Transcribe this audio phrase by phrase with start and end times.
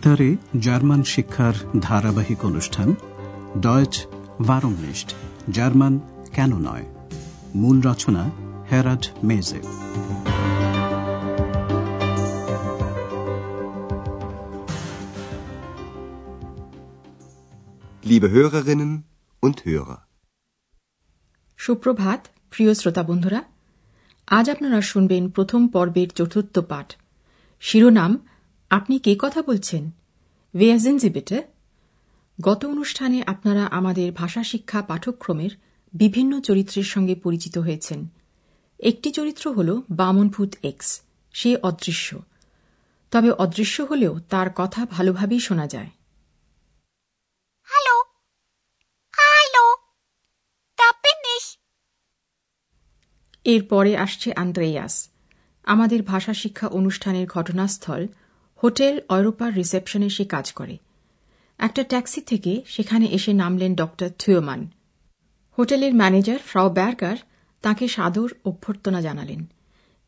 [0.00, 2.94] বেতারে জার্মান শিক্ষার ধারাবাহিক অনুষ্ঠান
[3.60, 4.06] ডয়েচ
[4.46, 5.14] ভারমনিস্ট
[5.50, 6.00] জার্মান
[6.34, 6.86] কেন নয়?
[7.54, 8.30] মূল রচনা
[8.72, 9.60] হেরাড মেজে।
[18.08, 18.96] Liebe Hörerinnen
[19.42, 20.00] und Hörer.
[21.56, 23.42] সুপ্রভাত প্রিয় শ্রোতা বন্ধুরা।
[24.26, 26.96] আজ আপনারা শুনবেন প্রথম পর্বের চতুর্থ পাঠ।
[27.60, 28.18] শিরোনাম
[28.70, 29.90] আপনি কে কথা বলছেন?
[30.54, 31.42] বেটে?
[32.40, 35.50] গত অনুষ্ঠানে আপনারা আমাদের ভাষা শিক্ষা পাঠ্যক্রমের
[35.94, 38.08] বিভিন্ন চরিত্রের সঙ্গে পরিচিত হয়েছেন।
[38.78, 41.00] একটি চরিত্র হল বামনভূত এক্স
[41.32, 42.22] সে অদৃশ্য।
[43.10, 45.90] তবে অদৃশ্য হলেও তার কথা ভালোভাবেই শোনা যায়.
[53.44, 55.08] এরপরে আসছে আন্দ্রেয়াস।
[55.64, 58.06] আমাদের ভাষা শিক্ষা অনুষ্ঠানের ঘটনাস্থল
[58.62, 60.74] হোটেল অরোপার রিসেপশনে সে কাজ করে
[61.60, 64.60] একটা ট্যাক্সি থেকে সেখানে এসে নামলেন ডক্টর থিওমান
[65.58, 67.18] হোটেলের ম্যানেজার ফ্রাও ব্যার্গার
[67.64, 69.40] তাকে সাদর অভ্যর্থনা জানালেন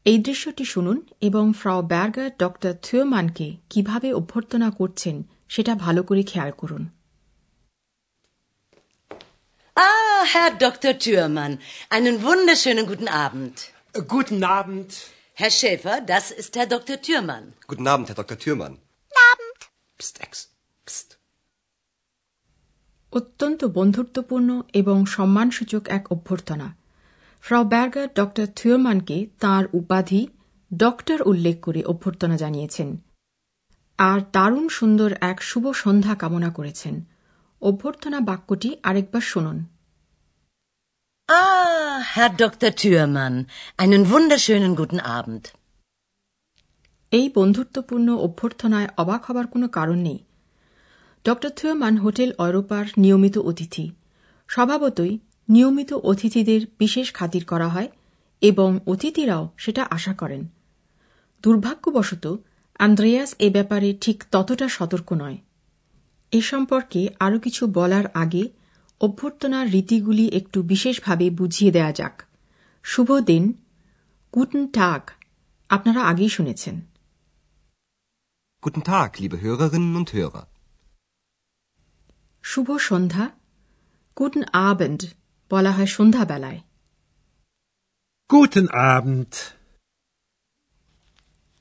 [0.06, 5.16] এই দৃশ্যটি শুনুন এবং ফ্রাও ব্যার্গার ডক্টর থিওমানকে কীভাবে অভ্যর্থনা করছেন
[5.48, 6.84] সেটা ভালো করে খেয়াল করুন
[9.76, 10.92] Ah, Herr Dr.
[10.94, 11.52] Thürmann,
[11.90, 13.56] einen wunderschönen guten Abend.
[14.08, 14.90] Guten Abend.
[15.36, 16.96] Herr Schäfer, das ist Herr Dr.
[16.98, 17.54] Thürmann.
[17.66, 18.36] Guten Abend, Herr Dr.
[18.36, 18.74] Thürmann.
[18.74, 19.58] Guten Abend.
[19.98, 20.32] Psst, Ex.
[20.86, 21.08] Psst.
[23.12, 26.68] অত্যন্ত বন্ধুত্বপূর্ণ এবং সম্মানসূচক এক অভ্যর্থনা
[27.44, 30.20] ফ্রাও ব্যার্গার ডক্টর থিওমানকে তার উপাধি
[30.70, 32.88] ডক্টর উল্লেখ করে অভ্যর্থনা জানিয়েছেন
[33.98, 36.94] আর দারুণ সুন্দর এক শুভ সন্ধ্যা কামনা করেছেন
[37.62, 39.58] অভ্যর্থনা বাক্যটি আরেকবার শুনুন
[41.32, 42.70] Ah, Herr Dr.
[42.72, 43.46] Thürmann,
[43.78, 45.44] einen wunderschönen guten Abend.
[47.12, 50.18] এই বন্ধুত্বপূর্ণ অভ্যর্থনায় অবাক হবার কোনো কারণ নেই
[51.24, 53.86] ড থিওমান হোটেল অরোপার নিয়মিত অতিথি
[54.48, 55.12] স্বভাবতই
[55.48, 57.88] নিয়মিত অতিথিদের বিশেষ খাতির করা হয়
[58.42, 60.42] এবং অতিথিরাও সেটা আশা করেন
[61.44, 62.24] দুর্ভাগ্যবশত
[62.78, 65.38] আন্দ্রেয়াস এ ব্যাপারে ঠিক ততটা সতর্ক নয়
[66.32, 68.44] এ সম্পর্কে আরও কিছু বলার আগে
[69.02, 72.22] অভ্যর্থনার রীতিগুলি একটু বিশেষভাবে বুঝিয়ে দেয়া যাক।
[72.82, 73.52] শুভ দিন।
[74.34, 75.10] গুটন টাগ
[75.68, 76.80] আপনারা আগেই শুনেছেন।
[78.62, 80.40] Guten Tag, liebe Hörerinnen und Hörer.
[82.42, 83.30] শুভ সন্ধ্যা।
[84.18, 85.06] গুটন আবেন্ড
[85.50, 86.60] বলা হয় সন্ধ্যাবেলায়।
[88.30, 89.34] Guten Abend.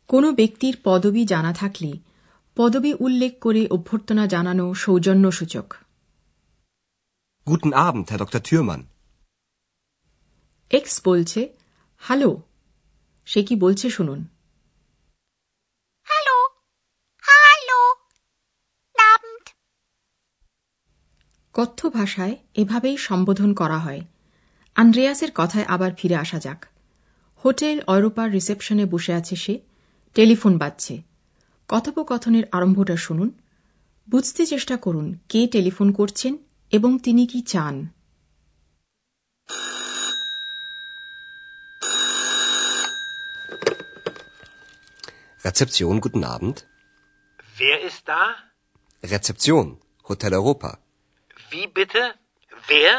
[0.08, 2.00] কোনো ব্যক্তির পদবি জানা থাকলে
[2.56, 5.74] পদবি উল্লেখ করে অভ্যর্থনা জানানো সৌজন্যসূচক।
[7.52, 8.42] Guten Abend, Herr Dr.
[8.42, 8.82] Thürmann.
[10.72, 11.42] X বলছে
[12.02, 12.32] হ্যালো
[13.28, 14.20] সে কি বলছে শুনুন
[16.08, 16.38] Hallo.
[17.24, 17.80] Hallo.
[18.96, 19.46] Abend.
[21.56, 24.02] কথ্য ভাষায় এভাবেই সম্বোধন করা হয়
[24.76, 26.60] আন্দ্রেয়াসের কথায় আবার ফিরে আসা যাক
[27.44, 29.54] হোটেল অরোপার রিসেপশনে বসে আছে সে
[30.16, 30.96] টেলিফোন বাজছে
[31.70, 33.30] কথোপকথনের আরম্ভটা শুনুন
[34.08, 36.34] বুঝতে চেষ্টা করুন কে টেলিফোন করছেন
[36.77, 37.77] এবং তিনি কি চান
[45.47, 46.57] Rezeption, guten Abend.
[47.61, 48.23] Wer ist da?
[49.15, 49.67] Rezeption,
[50.09, 50.71] Hotel Europa.
[51.51, 52.03] Wie bitte?
[52.67, 52.95] Wer?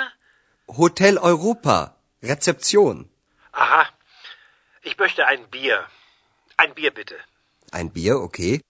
[0.82, 1.78] Hotel Europa.
[2.24, 2.96] Rezeption.
[3.52, 3.84] Aha.
[4.84, 5.78] Ich möchte ein Bier.
[6.56, 7.18] Ein Bier bitte.
[7.72, 8.62] Ein Bier, okay.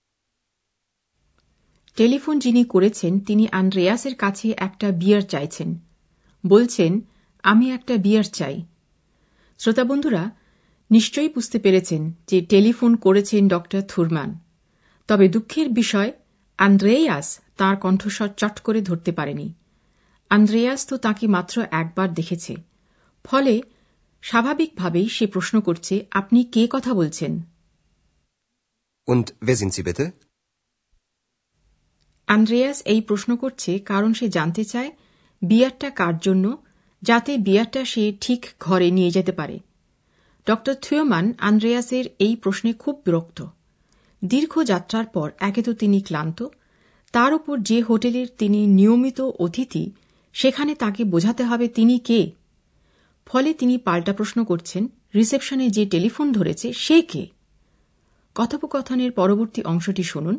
[1.97, 5.79] Telephone যিনি করেছেন, তিনি আন্দ্রেয়াসের কাছে একটা বিয়ার চাইছেন।
[6.47, 7.01] বলছেন,
[7.43, 8.63] আমি একটা বিয়ার চাই।
[9.59, 10.31] শ্রোতা বন্ধুরা,
[10.91, 13.55] নিশ্চয়ই বুঝতে পেরেছেন যে টেলিফোন করেছেন ড
[13.89, 14.39] থুরমান।
[15.09, 16.13] তবে দুঃখের বিষয়,
[16.59, 19.53] আন্দ্রেয়াস তার কণ্ঠস্বর চট করে ধরতে পারেনি।
[20.31, 22.57] আন্দ্রেয়াস তো তাকে মাত্র একবার দেখেছে।
[23.25, 23.63] ফলে
[24.23, 27.43] স্বাভাবিকভাবেই সে প্রশ্ন করছে, আপনি কে কথা বলছেন?
[32.35, 34.91] আন্দ্রেয়াস এই প্রশ্ন করছে কারণ সে জানতে চায়
[35.43, 36.45] বিয়ারটা কার জন্য,
[37.03, 39.57] যাতে বিয়ারটা সে ঠিক ঘরে নিয়ে যেতে পারে।
[40.47, 40.51] ড
[40.83, 43.39] থিওমান আন্দ্রেয়াসের এই প্রশ্নে খুব বিরক্ত।
[44.25, 46.39] দীর্ঘ যাত্রার পর একে তো তিনি ক্লান্ত,
[47.15, 49.85] তার উপর যে হোটেলের তিনি নিয়মিত অতিথি,
[50.33, 52.21] সেখানে তাকে বোঝাতে হবে তিনি কে।
[53.27, 54.83] ফলে তিনি পাল্টা প্রশ্ন করছেন,
[55.15, 57.25] রিসেপশনে যে টেলিফোন ধরেছে সে কে?
[58.35, 60.37] কথোপকথনের পরবর্তী অংশটি শুনুন।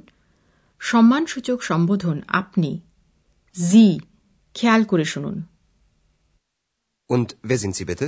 [0.88, 2.70] সম্মানসূচক সম্বোধন আপনি
[3.70, 3.86] জি
[4.56, 5.38] খেয়াল করে শুনুন
[7.14, 8.06] Und wer sind Sie bitte?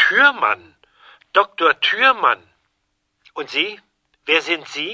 [0.00, 0.62] Thürmann.
[1.32, 1.70] Dr.
[1.86, 2.42] Thürmann.
[3.38, 3.68] Und Sie?
[4.28, 4.90] Wer sind Sie?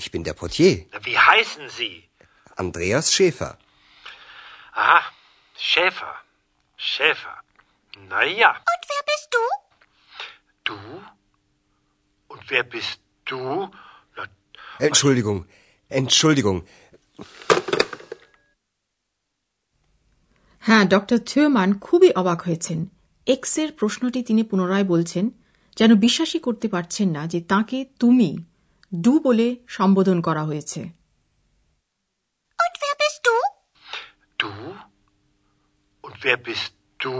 [0.00, 0.74] Ich bin der Portier.
[1.06, 1.94] Wie heißen Sie?
[2.56, 3.52] Andreas Schäfer.
[4.72, 5.00] Aha,
[5.70, 6.14] Schäfer.
[6.76, 7.36] Schäfer.
[8.10, 8.50] Na ja.
[8.72, 9.44] Und wer bist du?
[10.68, 10.78] Du?
[12.32, 13.42] Und wer bist du?
[14.16, 14.22] Na,
[14.78, 15.38] Entschuldigung.
[15.91, 16.59] Entschuldigung.
[20.63, 22.79] হ্যাঁ doctor থিওমান খুবই অবাক হয়েছেন
[23.27, 25.25] এক্সের প্রশ্নটি তিনি পুনরায় বলছেন
[25.77, 28.29] যেন বিশ্বাসই করতে পারছেন না যে তাকে তুমি
[29.01, 30.81] ডু বলে সম্বোধন করা হয়েছে
[32.59, 33.35] Und wer bist du?
[34.39, 34.51] du?
[36.03, 37.13] Und wer bist du?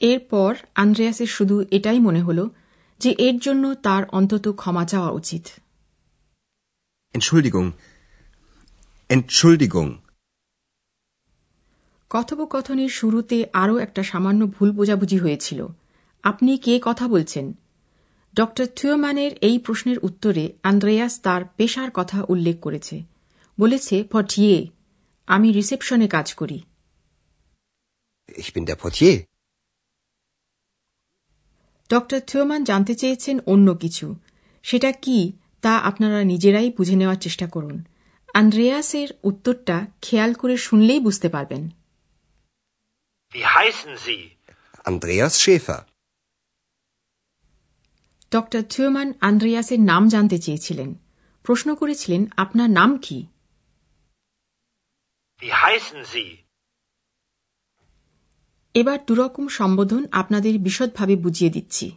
[0.00, 2.40] এরপর আন্দ্রেয়াসের শুধু এটাই মনে হল
[3.00, 5.44] যে এর জন্য তার অন্তত ক্ষমা চাওয়া উচিত
[7.14, 7.70] Entschuldigung.
[9.10, 9.92] Entschuldigung.
[12.10, 15.66] কথোপকথনের শুরুতে আরও একটা সামান্য ভুল বোঝাবুঝি হয়েছিল।
[16.22, 17.52] আপনি কে কথা বলছেন?
[18.34, 18.40] ড
[18.76, 23.02] থিওম্যানের এই প্রশ্নের উত্তরে আন্দ্রেয়াস তার পেশার কথা উল্লেখ করেছে।
[23.60, 24.68] বলেছে ফটিয়ে
[25.26, 26.60] আমি রিসেপশনে কাজ করি।
[28.38, 28.74] Ich bin
[31.90, 34.14] ড থিওম্যান জানতে চেয়েছেন অন্য কিছু।
[34.62, 35.32] সেটা কি?
[35.60, 37.84] তা আপনারা নিজেরাই বুঝে নেওয়ার চেষ্টা করুন।
[38.34, 41.70] আন্দ্রেয়াসের উত্তরটা খেয়াল করে শুনলেই বুঝতে পারবেন।
[43.32, 44.18] Wie heißen Sie?
[44.90, 45.80] Andreas Schäfer.
[48.30, 50.94] ড থিওম্যান আন্দ্রেয়াসের নাম জানতে চেয়েছিলেন।
[51.42, 53.26] প্রশ্ন করেছিলেন আপনার নাম কি?
[55.42, 56.24] Wie heißen
[58.74, 61.90] এবার দুরকম সম্বোধন আপনাদের বিশদভাবে বুঝিয়ে দিচ্ছি।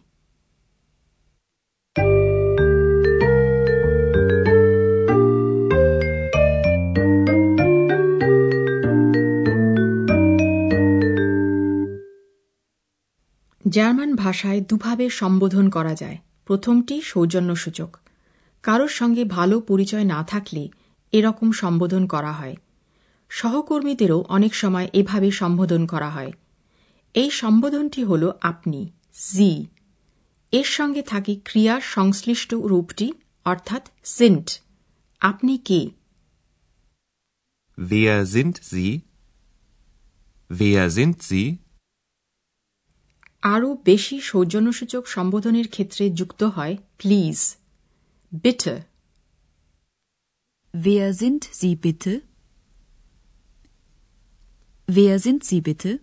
[13.74, 17.98] জার্মান ভাষায় দুভাবে সম্বোধন করা যায়। প্রথমটি সৌজন্যসূচক।
[18.64, 20.70] কারোর সঙ্গে ভালো পরিচয় না থাকলে
[21.12, 22.56] এরকম সম্বোধন করা হয়।
[23.30, 26.32] সহকর্মীদেরও অনেক সময় এভাবে সম্বোধন করা হয়।
[27.14, 28.90] এই সম্বোধনটি হল আপনি,
[29.34, 29.66] জি।
[30.52, 33.12] এর সঙ্গে থাকে ক্রিয়ার সংশ্লিষ্ট রূপটি,
[33.46, 34.62] অর্থাৎ সিন্ট।
[35.20, 35.90] আপনি কে?
[37.78, 39.00] Wer sind Sie?
[40.62, 41.56] Wer sind Sie?
[43.44, 47.58] আরও বেশি সৌজন্যসূচক সম্বোধনের ক্ষেত্রে যুক্ত হয় প্লিজ
[48.32, 48.80] বিটার
[50.76, 52.22] Wer sind Sie bitte?
[54.88, 55.98] Wer sind Sie bitte?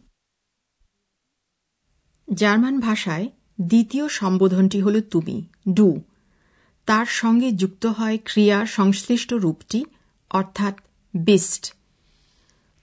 [2.32, 3.28] German ভাষায়
[3.60, 5.44] দ্বিতীয় সম্বোধনটি হল তুমি
[5.74, 6.02] ডু
[6.86, 9.84] তার সঙ্গে যুক্ত হয় ক্রিয়ার সংশ্লিষ্ট রূপটি
[10.30, 10.74] অর্থাৎ
[11.14, 11.74] বিস্ট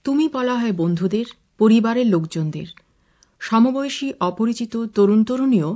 [0.04, 1.24] তুমি বলা হয় বন্ধুদের
[1.58, 2.87] পরিবারের লোকজনদের
[3.40, 5.70] সমবয়সী অপরিচিত তরুণ তরুণীও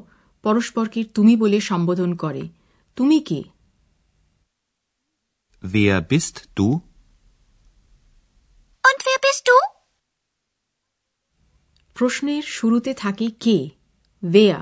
[0.44, 2.42] পরস্পরকে তুমি বলে সম্বোধন করে
[2.96, 3.40] তুমি কে
[5.62, 6.68] Wer bist du?
[8.84, 9.56] Und wer bist du?
[11.96, 13.58] প্রশ্নের শুরুতে থাকে কে
[14.22, 14.60] ওয়েয়া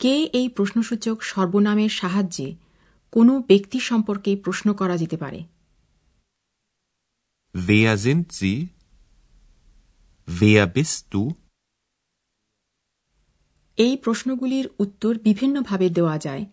[0.00, 2.48] কে এই প্রশ্নসূচক সর্বনামের সাহায্যে
[3.12, 5.40] কোনো ব্যক্তি সম্পর্কে প্রশ্ন করা যেতে পারে
[7.54, 8.56] Wer sind Sie?
[10.28, 11.22] Wer bist du?
[13.78, 16.44] এই প্রশ্নগুলির উত্তর বিভিন্নভাবে দেওয়া যায়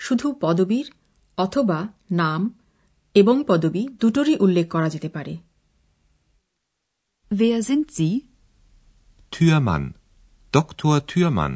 [0.00, 0.86] শুধু পদবীর
[1.38, 1.78] অথবা
[2.12, 2.40] নাম
[3.14, 5.34] এবং পদবী দুটোরই উল্লেখ করা যেতে পারে
[7.30, 8.12] Wer sind Sie?
[9.32, 9.84] Türmann.
[10.54, 10.94] Dr.
[11.10, 11.54] Türmann.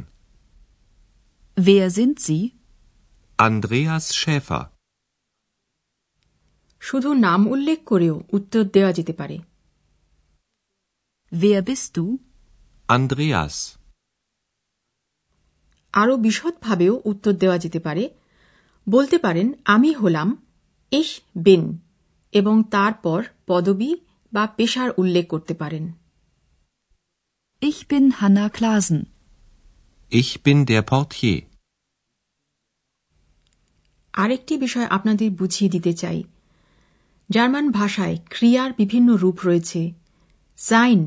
[1.56, 2.42] Wer sind Sie?
[3.38, 4.62] Andreas Schäfer.
[6.82, 9.36] শুধু নাম উল্লেখ করেও উত্তর দেওয়া যেতে পারে
[11.32, 12.04] Wer bist du?
[12.88, 13.54] Andreas.
[15.94, 18.04] আরও বিশদভাবেও উত্তর দেওয়া যেতে পারে
[18.86, 20.28] বলতে পারেন আমি হলাম
[20.92, 21.62] ইহ বিন
[22.32, 23.90] এবং তারপর পদবী
[24.32, 25.84] বা পেশার উল্লেখ করতে পারেন
[27.62, 28.98] Ich bin Hanna Klasen.
[30.12, 31.38] Ich bin der Portier.
[34.14, 36.18] আরেকটি বিষয় আপনাদের বুঝিয়ে দিতে চাই
[37.30, 39.80] জার্মান ভাষায় ক্রিয়ার বিভিন্ন রূপ রয়েছে
[40.58, 41.00] সাইন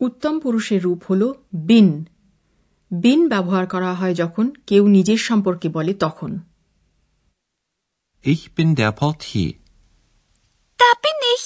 [0.00, 2.04] উত্তম পুরুষের রূপ হল বিন।
[2.90, 6.38] বিন ব্যবহার করা হয় যখন কেউ নিজের সম্পর্কে বলে তখন।
[8.24, 9.54] Ich bin der Portier.
[10.78, 11.44] Da bin ich.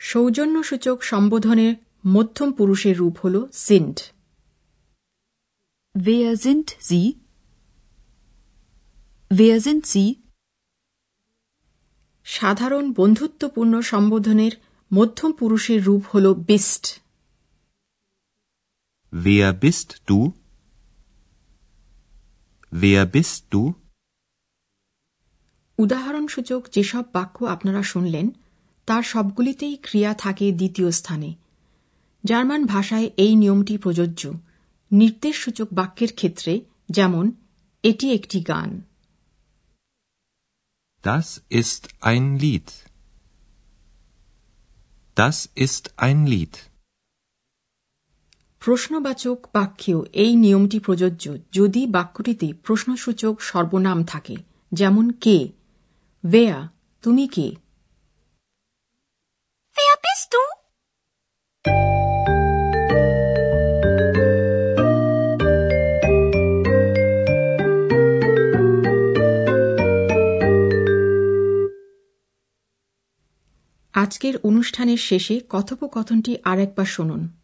[0.00, 1.74] সৌজন্যসূচক সম্বোধনের
[2.14, 3.36] মধ্যম পুরুষের রূপ হল
[3.66, 3.96] সিন্ড
[5.94, 7.06] Wer sind Sie?
[9.30, 10.08] Wer sind Sie?
[12.26, 14.54] সাধারণ বন্ধুত্বপূর্ণ সম্বোধনের
[14.90, 16.84] মধ্যম পুরুষের রূপ হল বিস্ট
[19.12, 20.18] Wer bist du?
[22.72, 23.62] Wer bist du?
[25.78, 28.26] উদাহরণসূচক যেসব বাক্য আপনারা শুনলেন
[28.88, 31.30] তার সবগুলিতেই ক্রিয়া থাকে দ্বিতীয় স্থানে
[32.24, 34.22] জার্মান ভাষায় এই নিয়মটি প্রযোজ্য
[34.90, 36.52] নির্দেশসূচক বাক্যের ক্ষেত্রে
[36.90, 37.24] যেমন
[37.84, 38.70] এটি একটি গান
[41.04, 42.68] Das ist ein Lied.
[45.16, 46.54] Das ist ein Lied.
[48.62, 54.36] প্রশ্নবাচক বাক্যেও এই নিয়মটি প্রযোজ্য যদি বাক্যটিতে প্রশ্নসূচক সর্বনাম থাকে
[54.72, 55.36] যেমন কে
[56.24, 56.68] বেয়া
[57.02, 57.48] তুমি কে
[59.76, 60.42] Wer bist du?
[73.94, 77.41] আজকের অনুষ্ঠানের শেষে কথোপকথনটি আরেকবার শুনুন।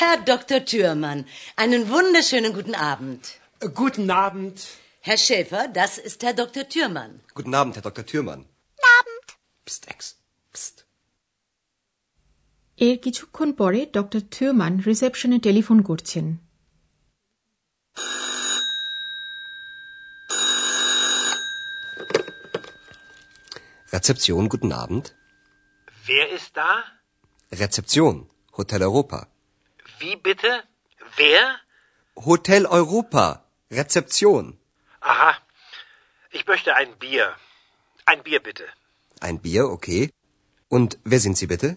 [0.00, 0.64] Herr Dr.
[0.64, 1.20] Thürmann,
[1.56, 3.22] einen wunderschönen guten Abend.
[3.60, 4.56] Äh, Guten Abend.
[5.00, 6.64] Herr Schäfer, das ist Herr Dr.
[6.68, 7.12] Thürmann.
[7.34, 8.04] Guten Abend, Herr Dr.
[8.10, 8.40] Thürmann.
[8.98, 9.26] Abend.
[9.66, 10.00] Psst, Ex.
[10.54, 10.76] Psst.
[12.86, 13.96] এর কিছুক্ষণ পরে ড
[14.34, 16.26] থিওমান রিসেপশনে টেলিফোন করছেন
[23.92, 25.14] Rezeption, guten Abend.
[26.06, 26.70] Wer ist da?
[27.52, 29.26] Rezeption, Hotel Europa.
[30.00, 30.50] Wie bitte?
[31.16, 31.42] Wer?
[32.16, 33.24] Hotel Europa.
[33.70, 34.44] Rezeption.
[35.00, 35.32] Aha.
[36.30, 37.26] Ich möchte ein Bier.
[38.06, 38.66] Ein Bier bitte.
[39.20, 40.10] Ein Bier, okay.
[40.68, 41.68] Und wer sind Sie bitte?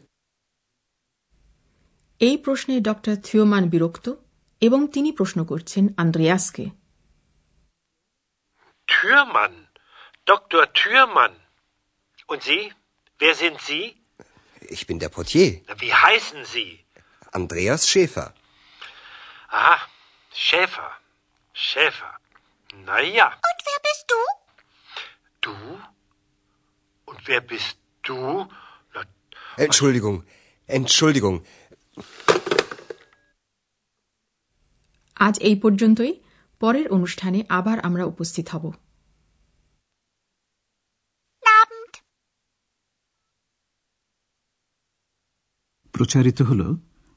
[2.27, 2.89] এই প্রশ্নে ড
[3.27, 4.07] থিওমান বিরক্ত
[4.67, 6.65] এবং তিনি প্রশ্ন করছেন আন্দ্রেয়াসকে
[8.87, 9.55] Türmann.
[10.25, 10.61] Dr.
[10.73, 11.35] Türmann.
[12.25, 12.63] Und Sie?
[13.19, 13.83] Wer sind Sie?
[14.61, 15.61] Ich bin der Portier.
[15.83, 16.69] Wie heißen Sie?
[17.32, 18.28] Andreas Schäfer.
[19.48, 19.76] Aha.
[20.32, 20.90] Schäfer.
[21.54, 22.12] Schäfer.
[22.86, 23.26] Na ja.
[23.48, 24.20] Und wer bist du?
[25.40, 25.54] Du?
[27.06, 28.18] Und wer bist du?
[28.94, 29.00] Na,
[29.56, 30.16] Entschuldigung.
[30.68, 31.38] Entschuldigung.
[35.26, 36.12] আজ এই পর্যন্তই
[36.60, 38.64] পরের অনুষ্ঠানে আবার আমরা উপস্থিত হব
[45.94, 46.62] প্রচারিত হল